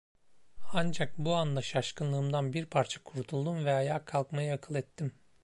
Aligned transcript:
Ancak 0.71 1.17
bu 1.17 1.35
anda 1.35 1.61
şaşkınlığımdan 1.61 2.53
bir 2.53 2.65
parça 2.65 3.03
kurtuldum 3.03 3.65
ve 3.65 3.73
ayağa 3.73 4.05
kalkmayı 4.05 4.53
akıl 4.53 4.75
ettim. 4.75 5.11